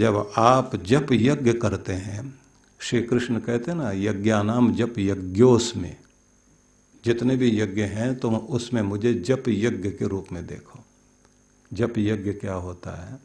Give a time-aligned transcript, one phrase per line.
[0.00, 2.40] जब आप जप यज्ञ करते हैं,
[2.78, 5.96] श्री कृष्ण कहते हैं ना, यज्ञानाम जप यज्ञोस में,
[7.04, 10.80] जितने भी यज्ञ हैं तो उसमें मुझे जप यज्ञ के रूप में देखो।
[11.72, 13.18] जप यज्ञ क्या होता है?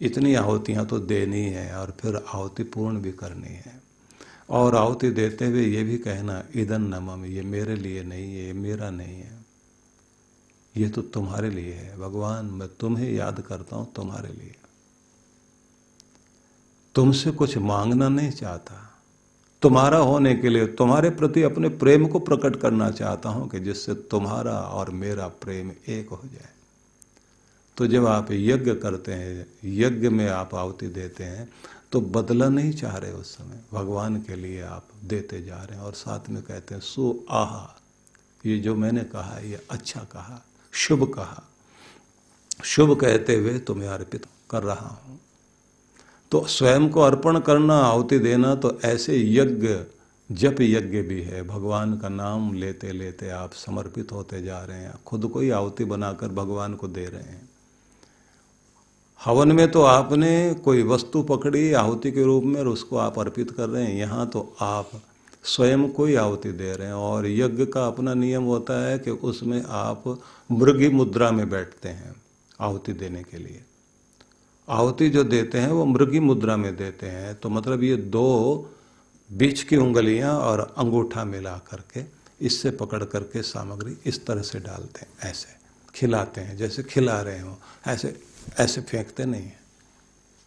[0.00, 3.80] इतनी आहुतियाँ तो देनी है और फिर आहुति पूर्ण भी करनी है।
[4.50, 8.52] और आहुति देते हुए ये भी कहना ईदन नमम, ये मेरे लिए नहीं है, ये
[8.52, 9.46] मेरा नहीं है।
[10.76, 14.54] ये तो तुम्हारे लिए है। भगवान, मैं तुम्हें याद करता हूँ, तुम्हारे लिए।
[16.94, 18.86] तुमसे कुछ मांगना नहीं चाहता।
[19.62, 23.94] तुम्हारा होने के लिए, तुम्हारे प्रति अपने प्रेम को प्रकट करना चाहता हूँ कि जिससे
[24.10, 26.48] तुम्हारा और मेरा प्रेम एक हो जाए।
[27.76, 31.48] तो जब आप यज्ञ करते हैं, यज्ञ में आप आहुति देते हैं
[31.92, 35.84] तो बदला नहीं चाह रहे उस समय। भगवान के लिए आप देते जा रहे हैं
[35.84, 37.76] और साथ में कहते हैं, सो आहा,
[38.46, 41.42] ये जो मैंने कहा, ये अच्छा कहा, शुभ कहा।
[42.64, 45.18] शुभ कहते हुए तुम्हें अर्पित कर रहा हूँ।
[46.30, 49.68] तो स्वयं को अर्पण करना, आहुति देना तो ऐसे यज्ञ,
[50.30, 54.94] जप यज्ञ भी है। भगवान का नाम लेते लेते आप समर्पित होते जा रहे हैं।
[55.06, 57.48] खुद को ही आहुति बनाकर भगवान को दे रहे हैं।
[59.24, 63.50] हवन में तो आपने कोई वस्तु पकड़ी, आहुति के रूप में और उसको आप अर्पित
[63.50, 64.90] कर रहे हैं। यहाँ तो आप
[65.44, 69.10] स्वयं को ही आहुति दे रहे हैं और यज्ञ का अपना नियम होता है कि
[69.10, 70.20] उसमें आप
[70.52, 72.14] मृगी मुद्रा में बैठते हैं
[72.60, 73.64] आहुति देने के लिए।
[74.70, 78.70] आहुति जो देते हैं, वो मृगी मुद्रा में देते हैं। तो मतलब ये दो
[79.30, 82.04] बीच की उंगलियाँ और अंगूठा मिला करके
[82.40, 85.58] इससे पकड़ करके सामग्री इस तरह से डालते हैं, ऐसे
[85.94, 88.14] खिलाते हैं, जैसे खिला रहे हो, ऐसे
[88.58, 89.58] ऐसे फेंकते नहीं हैं।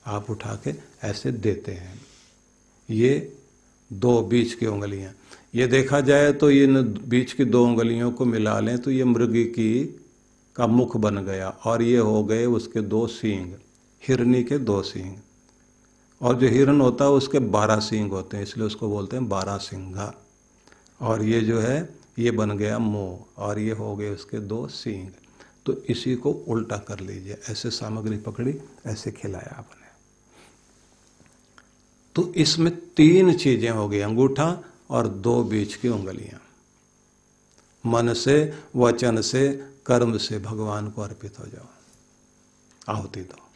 [0.05, 1.99] आप उठा के ऐसे देते हैं।
[2.89, 3.33] ये
[3.91, 5.11] दो बीच की उंगलियाँ।
[5.55, 6.67] ये देखा जाए तो ये
[7.07, 9.83] बीच की दो उंगलियों को मिला लें तो ये मृगी की
[10.55, 13.53] का मुख बन गया और ये हो गए उसके दो सींग।
[14.07, 15.17] हिरनी के दो सींग।
[16.21, 19.57] और जो हिरन होता है, उसके बारह सींग होते हैं, इसलिए उसको बोलते हैं बारह
[19.57, 20.13] सिंघा
[21.01, 25.09] और ये जो है, ये बन गया मुँह, और ये हो गए उसके दो सींग।
[25.65, 29.83] तो इसी को उल्टा कर लीजिए, ऐसे सामग्री पकड़ी, ऐसे खिलाया आपने।
[32.15, 36.41] तो इसमें तीन चीज़ें हो गई, अंगूठा और दो बीच की उंगलियाँ।
[37.85, 41.67] मन से, वचन से, कर्म से भगवान को अर्पित हो जाओ।
[42.95, 43.52] आहुति दो।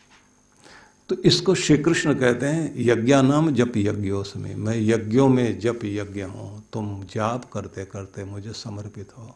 [1.09, 5.79] तो इसको श्री कृष्ण कहते हैं यज्ञा नाम जप यज्ञों में। मैं यज्ञों में जप
[5.85, 9.35] यज्ञ हूँ, तुम जाप करते करते मुझे समर्पित हो।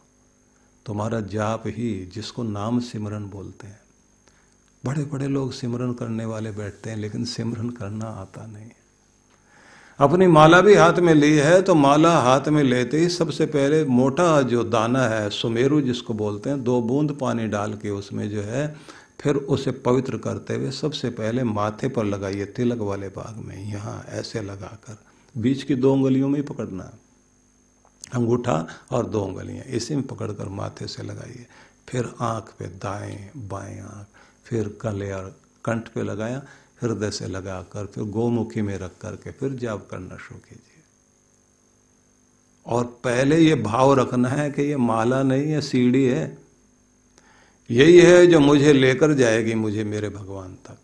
[0.86, 3.80] तुम्हारा जाप ही जिसको नाम सिमरन बोलते हैं।
[4.84, 8.70] बड़े बड़े लोग सिमरन करने वाले बैठते हैं, लेकिन सिमरन करना आता नहीं।
[9.98, 13.84] अपनी माला भी हाथ में ली है तो माला हाथ में लेते ही सबसे पहले
[13.84, 18.42] मोटा जो दाना है, सुमेरु जिसको बोलते हैं, दो बूंद पानी डाल के उसमें जो
[18.42, 18.74] है
[19.22, 24.04] फिर उसे पवित्र करते हुए सबसे पहले माथे पर लगाइए तिलक वाले भाग में, यहाँ
[24.08, 24.98] ऐसे लगाकर।
[25.40, 26.92] बीच की दो उंगलियों में ही पकड़ना।
[28.14, 31.46] अंगूठा और दो उंगलियाँ, इसी में पकड़कर माथे से लगाइए।
[31.88, 34.06] फिर आँख पे दाएँ, बाएँ आँख,
[34.44, 36.42] फिर कले और कंठ पे लगाया,
[36.82, 40.82] हृदय से लगाकर, फिर गोमुखी में रख करके, फिर जाप करना शुरू कीजिए।
[42.66, 46.41] और पहले ये भाव रखना है कि ये माला नहीं है, सीढ़ी है
[47.70, 50.78] यही है जो मुझे लेकर जाएगी मुझे मेरे भगवान तक।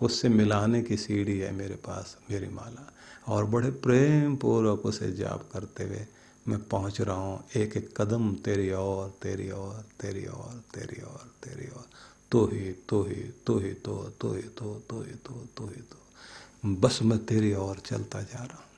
[0.00, 2.90] उससे मिलाने की सीढ़ी है मेरे पास, मेरी माला।
[3.28, 6.06] और बड़े प्रेम पूर्वक उसे जाप करते हुए
[6.48, 11.30] मैं पहुँच रहा हूँ। एक एक कदम, तेरी और तेरी और तेरी और तेरी और
[11.44, 11.86] तेरी और
[12.30, 15.82] तो ही तो ही तो ही तो तो ही तो तो ही तो तो ही
[15.82, 18.73] तो। बस मैं तेरी और चलता जा रहा हूँ।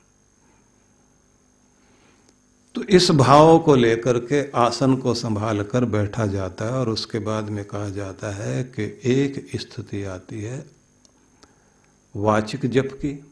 [2.77, 7.19] तो इस भाव को लेकर के आसन को संभाल कर बैठा जाता है और उसके
[7.19, 10.65] बाद में कहा जाता है कि एक स्थिति आती है,
[12.15, 13.25] वाचिक जप की,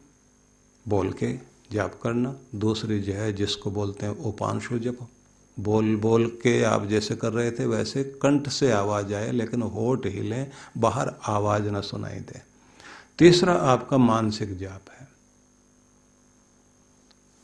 [0.88, 1.32] बोल के
[1.72, 4.98] जाप करना। दूसरी जो है जिसको बोलते हैं उपांशु जप।
[5.60, 10.06] बोल बोल के आप जैसे कर रहे थे वैसे कंठ से आवाज़ आए, लेकिन होठ
[10.06, 10.46] हिले,
[10.78, 12.40] बाहर आवाज़ ना सुनाई दे।
[13.18, 15.05] तीसरा आपका मानसिक जाप है।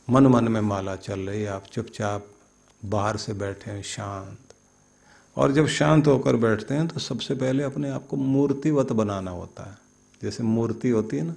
[0.09, 2.27] मन मन में माला चल रही है। आप चुपचाप
[2.85, 4.37] बाहर से बैठे हैं, शांत।
[5.35, 9.71] और जब शांत होकर बैठते हैं तो सबसे पहले अपने आप को मूर्तिवत बनाना होता
[9.71, 9.77] है।
[10.21, 11.35] जैसे मूर्ति होती है ना,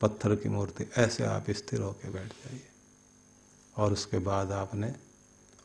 [0.00, 2.68] पत्थर की मूर्ति, ऐसे आप स्थिर होकर बैठ जाइए।
[3.76, 4.94] और उसके बाद आपने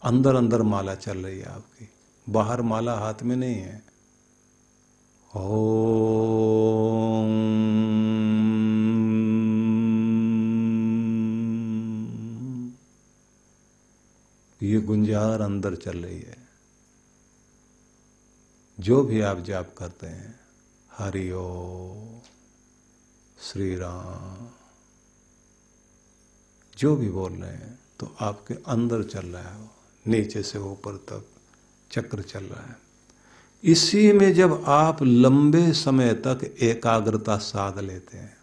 [0.04, 1.90] अंदर अंदर माला चल रही है आपकी।
[2.30, 3.84] बाहर माला हाथ में नहीं है।
[5.36, 6.95] ओ
[14.76, 16.44] ये गुंजार अंदर चल रही है।
[18.78, 20.40] जो भी आप जाप करते हैं
[20.90, 21.44] हरिओ
[23.42, 24.48] श्री राम,
[26.74, 29.70] जो भी बोल रहे हैं तो आपके अंदर चल रहा है
[30.06, 31.26] नीचे से ऊपर तक
[31.92, 32.78] चक्र चल रहा है।
[33.64, 38.38] इसी में जब आप लंबे समय तक एकाग्रता साध लेते हैं,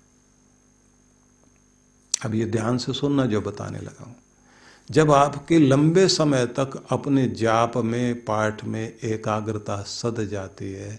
[2.14, 4.17] अब ये ध्यान से सुनना जो बताने लगा हूँ।
[4.88, 10.99] जब आपके लंबे समय तक अपने जाप में, पाठ में एकाग्रता सद जाती है,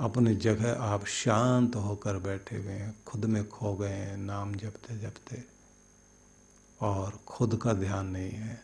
[0.00, 4.98] अपनी जगह आप शांत होकर बैठे हुए हैं, खुद में खो गए हैं, नाम जपते
[4.98, 5.42] जपते,
[6.80, 8.60] और खुद का ध्यान नहीं है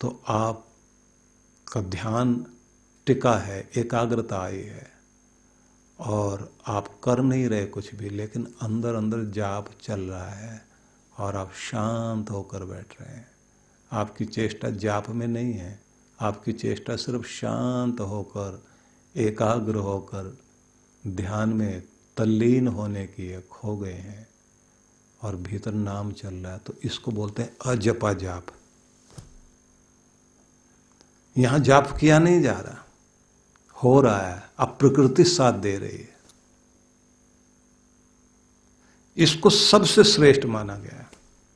[0.00, 0.66] तो आप
[1.66, 2.34] का ध्यान
[3.06, 4.90] टिका है, एकाग्रता आई है,
[5.98, 10.60] और आप कर नहीं रहे कुछ भी, लेकिन अंदर अंदर जाप चल रहा है,
[11.18, 13.35] और आप शांत होकर बैठ रहे हैं।
[13.96, 15.80] आपकी चेष्टा जाप में नहीं है।
[16.20, 18.64] आपकी चेष्टा सिर्फ़ शांत होकर,
[19.16, 20.38] एकाग्र होकर,
[21.06, 21.82] ध्यान में
[22.16, 24.28] तल्लीन होने की है खो गए हैं
[25.22, 28.46] और भीतर नाम चल रहा है तो इसको बोलते हैं अजपा जाप।
[31.38, 32.86] यहाँ जाप किया नहीं जा रहा।
[33.84, 36.16] हो रहा है, अब प्रकृति साथ दे रही है।
[39.16, 41.05] इसको सबसे श्रेष्ठ माना गया है।